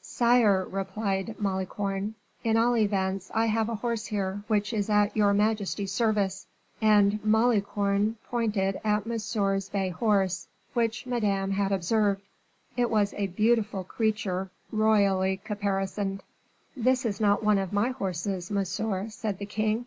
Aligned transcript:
"Sire," 0.00 0.64
replied 0.64 1.36
Malicorne, 1.38 2.14
"at 2.46 2.56
all 2.56 2.78
events 2.78 3.30
I 3.34 3.44
have 3.44 3.68
a 3.68 3.74
horse 3.74 4.06
here 4.06 4.42
which 4.46 4.72
is 4.72 4.88
at 4.88 5.14
your 5.14 5.34
majesty's 5.34 5.92
service." 5.92 6.46
And 6.80 7.22
Malicorne 7.22 8.16
pointed 8.30 8.80
at 8.84 9.04
Monsieur's 9.06 9.68
bay 9.68 9.90
horse, 9.90 10.48
which 10.72 11.04
Madame 11.04 11.50
had 11.50 11.72
observed. 11.72 12.22
It 12.74 12.88
was 12.88 13.12
a 13.18 13.26
beautiful 13.26 13.84
creature 13.84 14.50
royally 14.72 15.42
caparisoned. 15.44 16.22
"This 16.74 17.04
is 17.04 17.20
not 17.20 17.44
one 17.44 17.58
of 17.58 17.74
my 17.74 17.90
horses, 17.90 18.50
monsieur," 18.50 19.10
said 19.10 19.36
the 19.36 19.44
king. 19.44 19.84